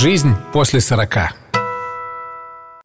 [0.00, 1.16] Жизнь после 40.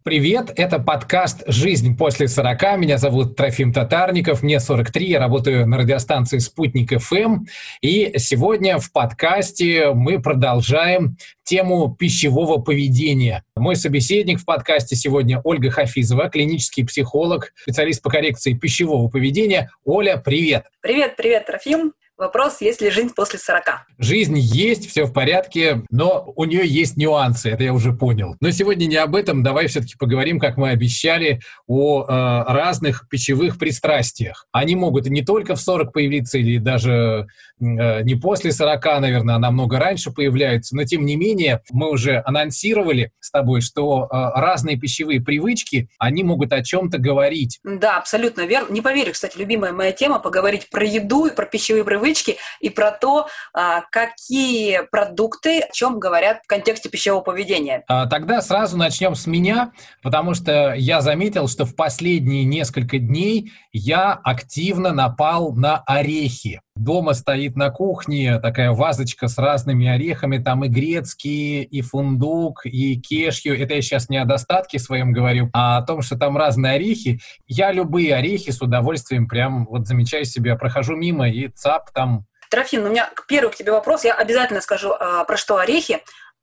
[0.04, 2.78] Привет, это подкаст «Жизнь после 40».
[2.78, 7.46] Меня зовут Трофим Татарников, мне 43, я работаю на радиостанции «Спутник ФМ».
[7.82, 13.44] И сегодня в подкасте мы продолжаем тему пищевого поведения.
[13.56, 19.72] Мой собеседник в подкасте сегодня Ольга Хафизова, клинический психолог, специалист по коррекции пищевого поведения.
[19.84, 20.68] Оля, привет!
[20.82, 21.94] Привет, привет, Трофим!
[22.20, 23.64] Вопрос, есть ли жизнь после 40?
[23.98, 28.36] Жизнь есть, все в порядке, но у нее есть нюансы, это я уже понял.
[28.42, 32.08] Но сегодня не об этом, давай все-таки поговорим, как мы обещали, о э,
[32.52, 34.48] разных пищевых пристрастиях.
[34.52, 37.28] Они могут не только в 40 появиться, или даже
[37.62, 42.22] э, не после 40, наверное, а намного раньше появляются, но тем не менее мы уже
[42.26, 47.62] анонсировали с тобой, что э, разные пищевые привычки, они могут о чем-то говорить.
[47.64, 48.74] Да, абсолютно верно.
[48.74, 52.70] Не поверю, кстати, любимая моя тема, поговорить про еду и про пищевые привычки, привычки и
[52.70, 57.84] про то, а, какие продукты о чем говорят в контексте пищевого поведения.
[57.88, 59.72] А, тогда сразу начнем с меня,
[60.02, 66.62] потому что я заметил, что в последние несколько дней я активно напал на орехи.
[66.80, 72.96] Дома стоит на кухне такая вазочка с разными орехами, там и грецкие, и фундук, и
[72.96, 73.62] кешью.
[73.62, 77.20] Это я сейчас не о достатке своем говорю, а о том, что там разные орехи.
[77.48, 82.26] Я любые орехи с удовольствием прям вот замечаю себя, прохожу мимо и цап там.
[82.50, 84.06] Трофим, у меня первый к тебе вопрос.
[84.06, 86.00] Я обязательно скажу, а, про что орехи.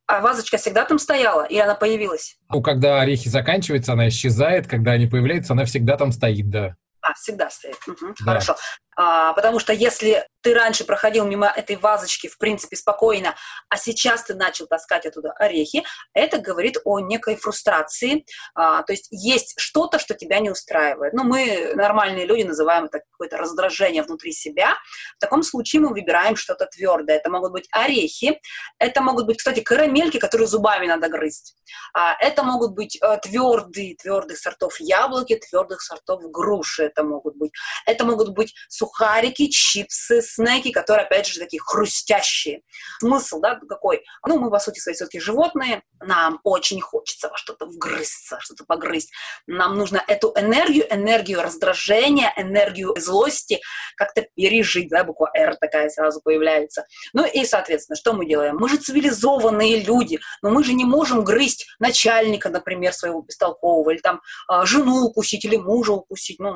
[0.06, 2.36] А вазочка всегда там стояла, и она появилась?
[2.50, 6.76] Ну, когда орехи заканчиваются, она исчезает, когда они появляются, она всегда там стоит, да.
[7.00, 7.76] А, всегда стоит.
[7.86, 8.24] Угу, да.
[8.24, 8.56] Хорошо.
[8.96, 13.34] А, потому что если ты раньше проходил мимо этой вазочки, в принципе, спокойно,
[13.68, 18.24] а сейчас ты начал таскать оттуда орехи, это говорит о некой фрустрации.
[18.54, 21.12] А, то есть есть что-то, что тебя не устраивает.
[21.12, 24.74] Ну, мы, нормальные люди, называем это какое-то раздражение внутри себя.
[25.16, 27.16] В таком случае мы выбираем что-то твердое.
[27.16, 28.40] Это могут быть орехи,
[28.78, 31.56] это могут быть, кстати, карамельки, которые зубами надо грызть.
[31.92, 37.52] А, это могут быть а, твердые, твердых сортов яблоки, твердых сортов груши это могут быть.
[37.84, 38.54] Это могут быть
[38.86, 42.62] сухарики, чипсы, снеки, которые, опять же, такие хрустящие.
[43.00, 44.02] Смысл, да, какой?
[44.26, 49.10] Ну, мы, по сути своей, все-таки животные, нам очень хочется во что-то вгрызться, что-то погрызть.
[49.46, 53.60] Нам нужно эту энергию, энергию раздражения, энергию злости
[53.96, 56.84] как-то пережить, да, буква «Р» такая сразу появляется.
[57.12, 58.56] Ну и, соответственно, что мы делаем?
[58.56, 63.98] Мы же цивилизованные люди, но мы же не можем грызть начальника, например, своего бестолкового, или
[63.98, 66.54] там а, жену укусить, или мужа укусить, ну,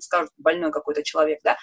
[0.00, 1.55] скажут, больной какой-то человек, да.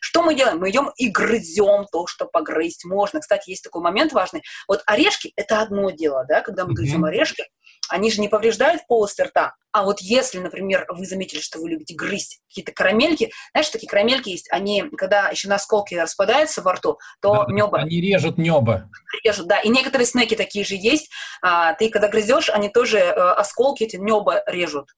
[0.00, 0.58] Что мы делаем?
[0.58, 3.20] Мы идем и грызем то, что погрызть можно.
[3.20, 4.42] Кстати, есть такой момент важный.
[4.66, 6.74] Вот орешки— это одно дело, да, когда мы mm-hmm.
[6.74, 7.44] грызем орешки,
[7.88, 9.54] они же не повреждают полость рта.
[9.72, 14.30] А вот если, например, вы заметили, что вы любите грызть какие-то карамельки, знаешь, такие карамельки
[14.30, 17.78] есть, они, когда еще на осколки распадаются во рту, то да, небо...
[17.78, 18.88] Они режут небо.
[19.24, 19.60] Режут, да.
[19.60, 21.10] И некоторые снеки такие же есть.
[21.42, 24.88] А, ты, когда грызешь, они тоже э, осколки эти небо режут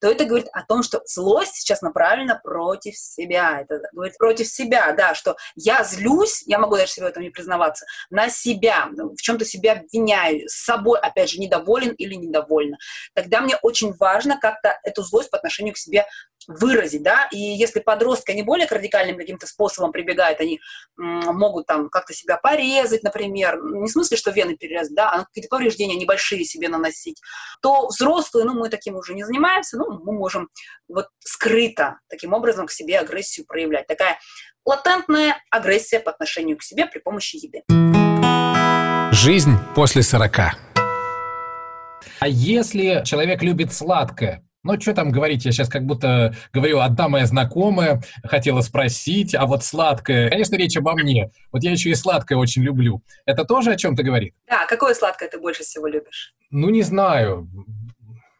[0.00, 3.60] то это говорит о том, что злость сейчас направлена против себя.
[3.60, 7.30] Это говорит против себя, да, что я злюсь, я могу даже себе в этом не
[7.30, 12.76] признаваться, на себя, в чем-то себя обвиняю, с собой, опять же, недоволен или недовольна.
[13.14, 16.06] Тогда мне очень важно как-то эту злость по отношению к себе
[16.46, 20.60] выразить, да, и если подростки, они более к радикальным каким-то способом прибегают, они
[20.96, 25.48] могут там как-то себя порезать, например, не в смысле, что вены перерезать, да, а какие-то
[25.48, 27.20] повреждения небольшие себе наносить,
[27.62, 30.48] то взрослые, ну, мы таким уже не занимаемся, ну, мы можем
[30.88, 33.86] вот скрыто таким образом к себе агрессию проявлять.
[33.86, 34.18] Такая
[34.64, 37.62] латентная агрессия по отношению к себе при помощи еды.
[39.12, 40.38] Жизнь после 40.
[42.20, 47.08] А если человек любит сладкое, ну, что там говорить, я сейчас как будто говорю, одна
[47.08, 51.30] моя знакомая хотела спросить, а вот сладкое, конечно, речь обо мне.
[51.52, 53.02] Вот я еще и сладкое очень люблю.
[53.26, 54.34] Это тоже о чем-то говорит?
[54.48, 56.34] Да, какое сладкое ты больше всего любишь?
[56.50, 57.48] Ну, не знаю.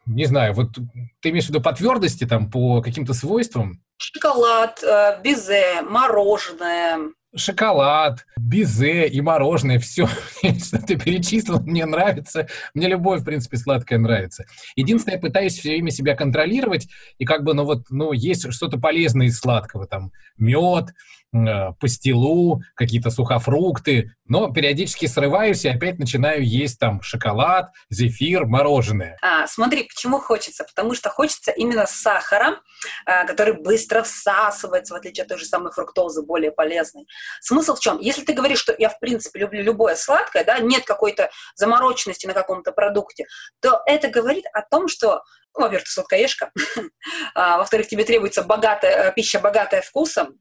[0.07, 0.73] Не знаю, вот
[1.21, 3.81] ты имеешь в виду по твердости, там, по каким-то свойствам?
[3.97, 6.99] Шоколад, э, безе, мороженое,
[7.35, 12.47] шоколад, безе и мороженое, все, что ты перечислил, мне нравится.
[12.73, 14.45] Мне любое, в принципе, сладкое нравится.
[14.75, 16.87] Единственное, я пытаюсь все время себя контролировать,
[17.17, 20.93] и как бы, ну вот, ну, есть что-то полезное из сладкого, там, мед,
[21.79, 29.17] пастилу, какие-то сухофрукты, но периодически срываюсь и опять начинаю есть там шоколад, зефир, мороженое.
[29.21, 30.63] А, смотри, почему хочется?
[30.63, 32.61] Потому что хочется именно сахара,
[33.05, 37.05] а, который быстро всасывается, в отличие от той же самой фруктозы, более полезной.
[37.41, 37.99] Смысл в чем?
[37.99, 42.33] Если ты говоришь, что я, в принципе, люблю любое сладкое, да, нет какой-то замороченности на
[42.33, 43.25] каком-то продукте,
[43.61, 45.21] то это говорит о том, что
[45.57, 46.51] ну, во-первых, ты сладкоежка,
[47.35, 50.39] а, во-вторых, тебе требуется богатая, э, пища, богатая вкусом,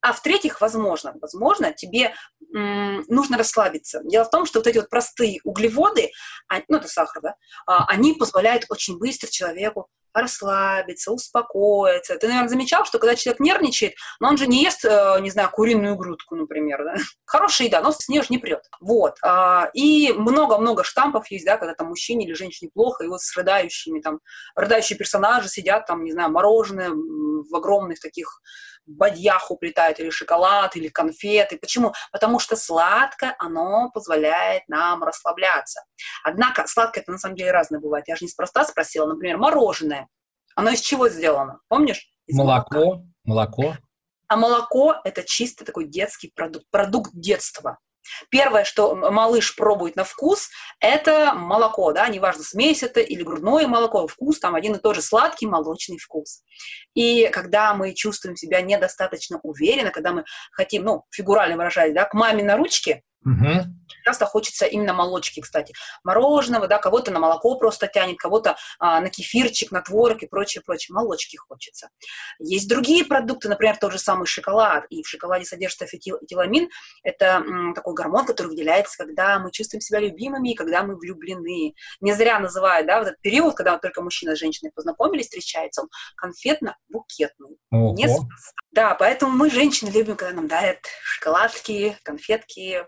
[0.00, 2.14] а в-третьих, возможно, возможно, тебе
[2.52, 4.00] нужно расслабиться.
[4.04, 6.10] Дело в том, что вот эти вот простые углеводы,
[6.68, 7.34] ну это сахар, да,
[7.66, 12.16] а, они позволяют очень быстро человеку расслабиться, успокоиться.
[12.16, 15.50] Ты, наверное, замечал, что когда человек нервничает, но он же не ест, э, не знаю,
[15.50, 16.94] куриную грудку, например, да?
[17.24, 18.64] Хорошая еда, но с нее же не прет.
[18.80, 19.16] Вот.
[19.22, 23.36] А, и много-много штампов есть, да, когда там мужчине или женщине плохо, и вот с
[23.36, 24.20] рыдающими, там,
[24.56, 28.40] рыдающие персонажи сидят, там, не знаю, мороженое в огромных таких
[28.86, 31.58] бадьях уплетают, или шоколад, или конфеты.
[31.58, 31.92] Почему?
[32.12, 35.82] Потому что сладкое, оно позволяет нам расслабляться.
[36.24, 38.08] Однако сладкое это на самом деле разное бывает.
[38.08, 40.08] Я же неспроста спросила, например, мороженое.
[40.56, 41.60] Оно из чего сделано?
[41.68, 42.10] Помнишь?
[42.26, 43.02] Из молоко.
[43.24, 43.76] Молоко.
[44.28, 47.78] А молоко– это чисто такой детский продукт, продукт детства.
[48.30, 50.48] Первое, что малыш пробует на вкус,
[50.80, 55.02] это молоко, да, неважно, смесь это или грудное молоко, вкус там один и тот же
[55.02, 56.42] сладкий молочный вкус.
[56.94, 62.14] И когда мы чувствуем себя недостаточно уверенно, когда мы хотим, ну, фигурально выражаясь, да, к
[62.14, 63.80] маме на ручке, Угу.
[64.04, 65.74] Часто хочется именно молочки, кстати.
[66.04, 70.62] Мороженого, да, кого-то на молоко просто тянет, кого-то а, на кефирчик, на творог и прочее,
[70.64, 70.94] прочее.
[70.94, 71.90] Молочки хочется.
[72.38, 74.86] Есть другие продукты, например, тот же самый шоколад.
[74.90, 76.70] И в шоколаде содержится этиламин.
[77.02, 81.74] Это м, такой гормон, который выделяется, когда мы чувствуем себя любимыми и когда мы влюблены.
[82.00, 85.82] Не зря называют, да, вот этот период, когда вот только мужчина с женщиной познакомились, встречается,
[85.82, 87.58] он конфетно-букетный.
[87.70, 88.08] Не...
[88.72, 92.86] Да, поэтому мы, женщины, любим, когда нам дарят шоколадки, конфетки,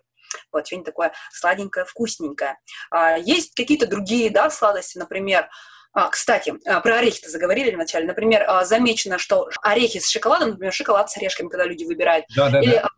[0.53, 2.59] вот, что-нибудь такое сладенькое, вкусненькое.
[2.91, 5.49] А, есть какие-то другие, да, сладости, например,
[5.95, 8.07] а, кстати, а, про орехи-то заговорили вначале.
[8.07, 12.49] Например, а, замечено, что орехи с шоколадом, например, шоколад с орешками, когда люди выбирают, да,
[12.49, 12.89] да, или да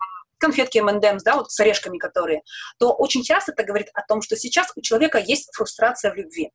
[0.45, 2.43] конфетки M&M's, да, вот с орешками которые,
[2.79, 6.51] то очень часто это говорит о том, что сейчас у человека есть фрустрация в любви.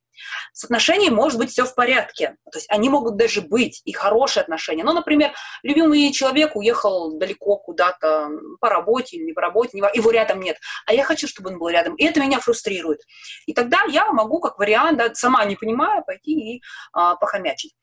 [0.54, 4.42] С отношениями может быть все в порядке, то есть они могут даже быть, и хорошие
[4.42, 4.84] отношения.
[4.84, 5.32] Ну, например,
[5.64, 10.94] любимый человек уехал далеко куда-то по работе или не по работе, его рядом нет, а
[10.94, 13.02] я хочу, чтобы он был рядом, и это меня фрустрирует.
[13.46, 16.62] И тогда я могу, как вариант, да, сама не понимая, пойти и
[16.94, 17.74] а, похомячить.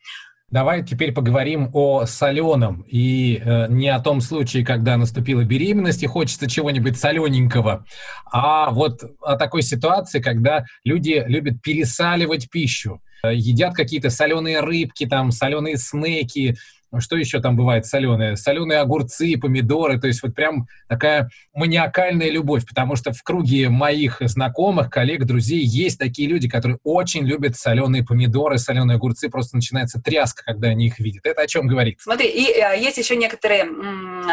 [0.48, 6.06] Давай теперь поговорим о соленом и э, не о том случае, когда наступила беременность и
[6.06, 7.84] хочется чего-нибудь солененького,
[8.30, 15.04] а вот о такой ситуации, когда люди любят пересаливать пищу, э, едят какие-то соленые рыбки,
[15.04, 16.56] там соленые снеки,
[17.00, 18.36] что еще там бывает соленые?
[18.36, 24.18] Соленые огурцы, помидоры, то есть вот прям такая маниакальная любовь, потому что в круге моих
[24.20, 30.00] знакомых, коллег, друзей есть такие люди, которые очень любят соленые помидоры, соленые огурцы, просто начинается
[30.00, 31.24] тряска, когда они их видят.
[31.24, 31.98] Это о чем говорит?
[32.00, 34.28] Смотри, и э, есть еще некоторые м-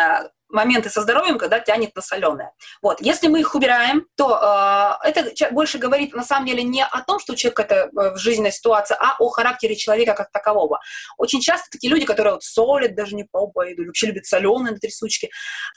[0.54, 2.52] моменты со здоровьем, когда тянет на соленое.
[2.82, 3.02] Вот.
[3.02, 7.20] Если мы их убираем, то э, это больше говорит на самом деле не о том,
[7.20, 10.80] что у человека это э, в жизненной ситуации, а о характере человека как такового.
[11.18, 14.80] Очень часто такие люди, которые вот солят, даже не пробуют, или вообще любят соленые на
[14.80, 15.30] трясучки,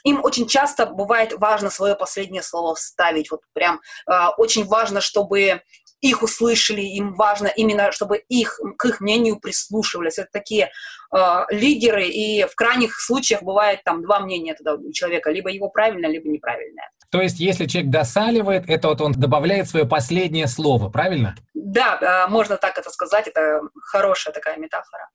[0.03, 3.31] им очень часто бывает важно свое последнее слово вставить.
[3.31, 5.61] Вот прям э, очень важно, чтобы
[6.01, 10.19] их услышали, им важно именно, чтобы их, к их мнению прислушивались.
[10.19, 10.69] Это такие
[11.15, 15.69] э, лидеры, и в крайних случаях бывает там два мнения тогда у человека, либо его
[15.69, 16.89] правильное, либо неправильное.
[17.09, 21.35] То есть, если человек досаливает, это вот он добавляет свое последнее слово, правильно?
[21.53, 25.07] Да, э, можно так это сказать, это хорошая такая метафора.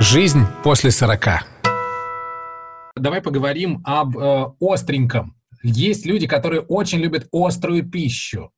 [0.00, 1.42] Жизнь после сорока.
[2.94, 5.36] Давай поговорим об э, остреньком.
[5.62, 8.52] Есть люди, которые очень любят острую пищу.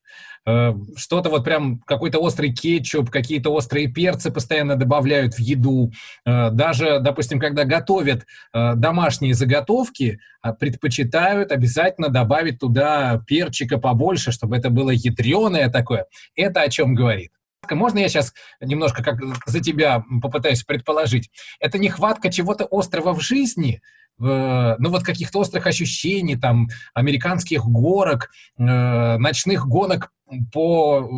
[0.48, 5.92] Э, что-то вот прям какой-то острый кетчуп, какие-то острые перцы постоянно добавляют в еду.
[6.24, 10.20] Э, даже, допустим, когда готовят э, домашние заготовки,
[10.58, 16.06] предпочитают обязательно добавить туда перчика побольше, чтобы это было ядреное такое.
[16.34, 17.32] Это о чем говорит?
[17.68, 21.28] Можно я сейчас немножко как за тебя попытаюсь предположить?
[21.60, 23.82] Это нехватка чего-то острого в жизни,
[24.18, 30.10] ну вот каких-то острых ощущений, там, американских горок, э, ночных гонок
[30.52, 31.08] по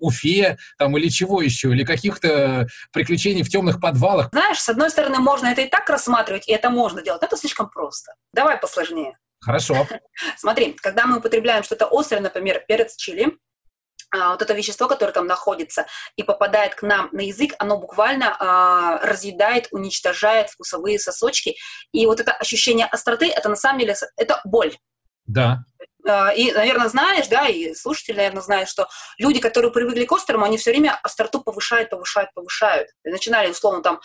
[0.00, 4.28] Уфе, там, или чего еще, или каких-то приключений в темных подвалах.
[4.32, 7.36] Знаешь, с одной стороны, можно это и так рассматривать, и это можно делать, но это
[7.36, 8.14] слишком просто.
[8.32, 9.14] Давай посложнее.
[9.40, 9.86] Хорошо.
[10.36, 13.36] Смотри, когда мы употребляем что-то острое, например, перец чили,
[14.12, 18.98] вот это вещество, которое там находится и попадает к нам на язык, оно буквально а,
[18.98, 21.56] разъедает, уничтожает вкусовые сосочки.
[21.92, 24.76] И вот это ощущение остроты, это на самом деле, это боль.
[25.26, 25.64] Да.
[26.06, 28.88] А, и, наверное, знаешь, да, и слушатели, наверное, знают, что
[29.18, 32.88] люди, которые привыкли к острому, они все время остроту повышают, повышают, повышают.
[33.04, 34.00] И начинали, условно, там,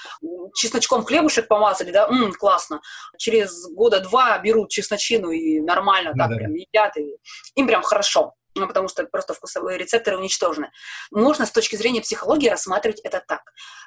[0.54, 2.82] чесночком хлебушек помазали, да, м-м, классно.
[3.18, 6.38] Через года два берут чесночину и нормально, да, так, да.
[6.38, 7.18] прям едят, и
[7.56, 10.72] им прям хорошо ну, потому что просто вкусовые рецепторы уничтожены.
[11.12, 13.42] Можно с точки зрения психологии рассматривать это так.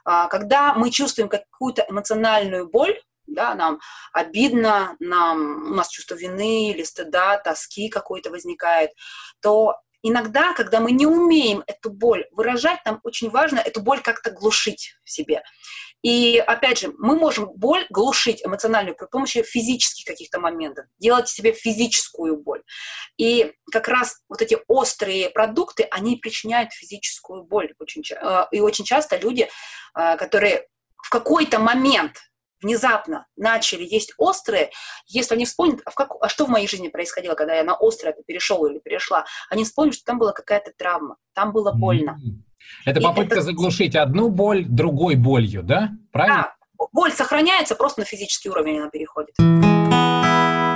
[0.04, 3.80] А, когда мы чувствуем какую-то эмоциональную боль, да, нам
[4.12, 8.90] обидно, нам, у нас чувство вины или стыда, тоски какой-то возникает,
[9.40, 14.30] то иногда, когда мы не умеем эту боль выражать, нам очень важно эту боль как-то
[14.30, 15.42] глушить в себе.
[16.02, 21.52] И опять же, мы можем боль глушить эмоциональную при помощи физических каких-то моментов, делать себе
[21.52, 22.62] физическую боль.
[23.18, 27.74] И как раз вот эти острые продукты, они причиняют физическую боль.
[27.78, 29.48] Очень, э, и очень часто люди,
[29.94, 30.66] э, которые
[31.02, 32.16] в какой-то момент
[32.62, 34.70] внезапно начали есть острые,
[35.06, 37.76] если они вспомнят, а, в как, а что в моей жизни происходило, когда я на
[37.78, 42.18] острое перешел или перешла, они вспомнят, что там была какая-то травма, там было больно.
[42.84, 43.42] Это попытка это...
[43.42, 45.90] заглушить одну боль другой болью, да?
[46.12, 46.54] Правильно?
[46.78, 49.34] Да, боль сохраняется, просто на физический уровень она переходит.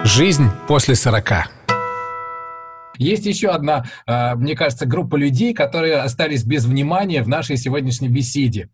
[0.05, 1.49] Жизнь после сорока.
[2.99, 8.09] Есть еще одна, а, мне кажется, группа людей, которые остались без внимания в нашей сегодняшней
[8.09, 8.71] беседе.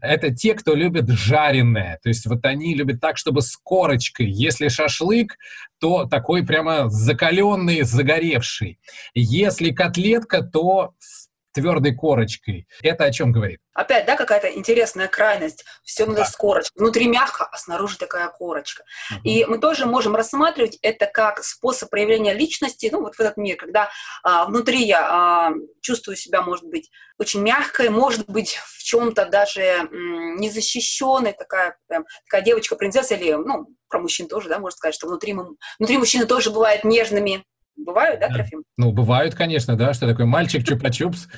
[0.00, 1.98] Это те, кто любит жареное.
[2.02, 4.30] То есть вот они любят так, чтобы с корочкой.
[4.30, 5.36] Если шашлык,
[5.78, 8.78] то такой прямо закаленный, загоревший.
[9.14, 11.23] Если котлетка, то с
[11.54, 12.66] твердой корочкой.
[12.82, 13.60] Это о чем говорит?
[13.72, 15.64] Опять, да, какая-то интересная крайность.
[15.82, 16.24] Все надо да.
[16.26, 16.80] с корочкой.
[16.80, 18.84] Внутри мягко, а снаружи такая корочка.
[19.10, 19.20] Угу.
[19.24, 23.56] И мы тоже можем рассматривать это как способ проявления личности, ну, вот в этот мир,
[23.56, 23.90] когда
[24.22, 29.62] а, внутри я а, чувствую себя, может быть, очень мягкой, может быть, в чем-то даже
[29.62, 35.06] м, незащищенной, такая, прям, такая девочка-принцесса, или, ну, про мужчин тоже, да, можно сказать, что
[35.06, 35.34] внутри,
[35.78, 37.44] внутри мужчины тоже бывают нежными,
[37.76, 38.64] Бывают, да, Трофим?
[38.76, 41.28] Ну, бывают, конечно, да, что такое мальчик чупа-чупс.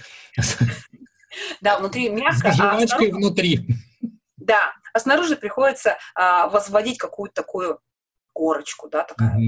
[1.61, 2.50] Да, внутри мягко.
[2.52, 2.76] С а
[3.11, 3.69] внутри.
[4.37, 7.81] Да, а снаружи приходится а, возводить какую-то такую
[8.33, 9.38] корочку, да, такая.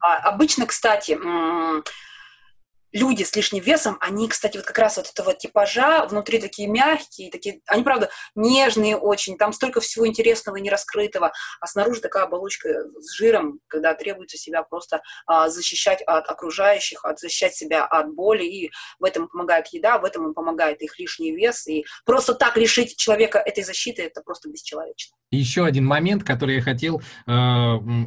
[0.00, 1.18] А, обычно, кстати,
[2.94, 7.30] люди с лишним весом, они, кстати, вот как раз вот этого типажа, внутри такие мягкие,
[7.30, 12.68] такие, они, правда, нежные очень, там столько всего интересного и нераскрытого, а снаружи такая оболочка
[13.00, 18.44] с жиром, когда требуется себя просто а, защищать от окружающих, от, защищать себя от боли,
[18.44, 18.70] и
[19.00, 22.96] в этом помогает еда, в этом им помогает их лишний вес, и просто так лишить
[22.96, 25.16] человека этой защиты, это просто бесчеловечно.
[25.34, 27.32] Еще один момент, который я хотел э,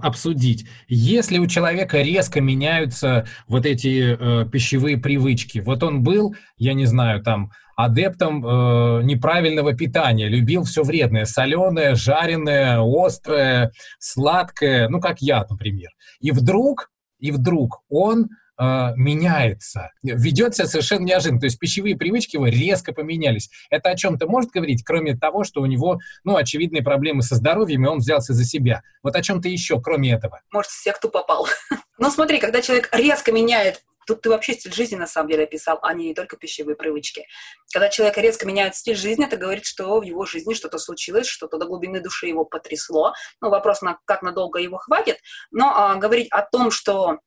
[0.02, 0.68] обсудить.
[0.88, 6.86] Если у человека резко меняются вот эти э, пищевые привычки, вот он был, я не
[6.86, 15.22] знаю, там адептом э, неправильного питания, любил все вредное, соленое, жареное, острое, сладкое, ну как
[15.22, 15.92] я, например.
[16.20, 21.40] И вдруг, и вдруг он э, меняется, ведет себя совершенно неожиданно.
[21.40, 23.50] То есть пищевые привычки его резко поменялись.
[23.70, 27.86] Это о чем-то может говорить, кроме того, что у него, ну, очевидные проблемы со здоровьем,
[27.86, 28.82] и он взялся за себя.
[29.04, 30.42] Вот о чем-то еще, кроме этого.
[30.52, 31.48] Может, всех, кто попал.
[31.98, 35.80] Но смотри, когда человек резко меняет Тут ты вообще стиль жизни, на самом деле, описал,
[35.82, 37.28] а не только пищевые привычки.
[37.74, 41.58] Когда человек резко меняет стиль жизни, это говорит, что в его жизни что-то случилось, что-то
[41.58, 43.14] до глубины души его потрясло.
[43.42, 45.20] Ну, вопрос, на, как надолго его хватит.
[45.52, 47.20] Но а, говорить о том, что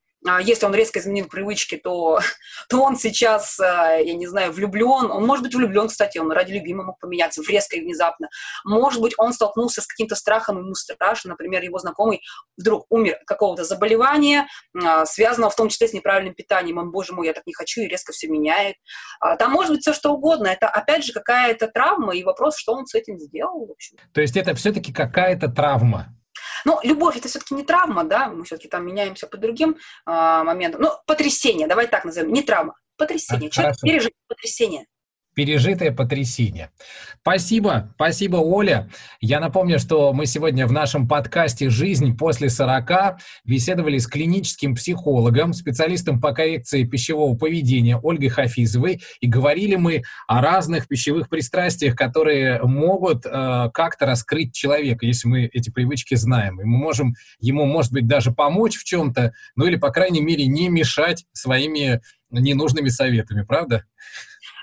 [0.42, 2.20] если он резко изменил привычки, то,
[2.68, 5.10] то он сейчас, а, я не знаю, влюблен.
[5.10, 8.28] Он может быть влюблен, кстати, он ради любимого мог поменяться резко и внезапно.
[8.64, 12.20] Может быть, он столкнулся с каким-то страхом, ему страшно, например, его знакомый
[12.56, 16.78] вдруг умер от какого-то заболевания, а, связанного в том числе с неправильным питанием.
[16.78, 18.76] Он, боже мой, я так не хочу, и резко все меняет.
[19.38, 20.48] Там может быть все что угодно.
[20.48, 23.96] Это, опять же, какая-то травма, и вопрос, что он с этим сделал, в общем.
[24.12, 26.14] То есть это все-таки какая-то травма?
[26.64, 30.82] Но любовь это все-таки не травма, да, мы все-таки там меняемся по другим а, моментам.
[30.82, 33.48] Ну, потрясение, давай так назовем, не травма, потрясение.
[33.48, 34.86] А, Человек пережил потрясение
[35.34, 36.70] пережитое потрясение.
[37.22, 38.88] Спасибо, спасибо, Оля.
[39.20, 45.52] Я напомню, что мы сегодня в нашем подкасте «Жизнь после 40» беседовали с клиническим психологом,
[45.52, 52.62] специалистом по коррекции пищевого поведения Ольгой Хафизовой, и говорили мы о разных пищевых пристрастиях, которые
[52.62, 56.60] могут э, как-то раскрыть человека, если мы эти привычки знаем.
[56.60, 60.46] И мы можем ему, может быть, даже помочь в чем-то, ну или, по крайней мере,
[60.46, 63.84] не мешать своими ненужными советами, правда?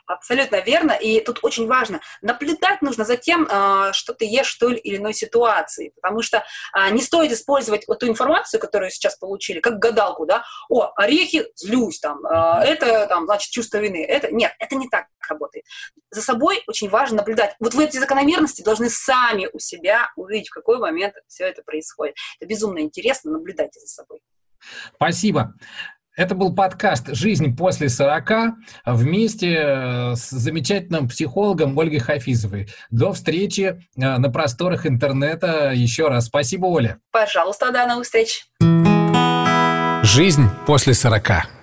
[0.08, 0.94] Абсолютно верно.
[0.94, 4.98] И тут очень важно, наблюдать нужно за тем, а, что ты ешь в той или
[4.98, 5.92] иной ситуации.
[5.96, 10.46] Потому что а, не стоит использовать вот ту информацию, которую сейчас получили, как гадалку, да,
[10.70, 14.06] о, орехи, злюсь, там, а, это, там, значит, чувство вины.
[14.06, 15.66] Это, нет, это не так работает.
[16.10, 17.56] За собой очень важно наблюдать.
[17.60, 22.16] Вот вы эти закономерности должны сами у себя увидеть, в какой момент все это происходит.
[22.40, 24.22] Это безумно интересно, наблюдайте за собой.
[24.96, 25.54] Спасибо.
[26.18, 28.54] Это был подкаст «Жизнь после 40»
[28.88, 32.70] вместе э, с замечательным психологом Ольгой Хафизовой.
[32.90, 36.26] До встречи э, на просторах интернета еще раз.
[36.26, 36.98] Спасибо, Оля.
[37.12, 38.48] Пожалуйста, до новых встреч.
[40.02, 41.57] «Жизнь после 40».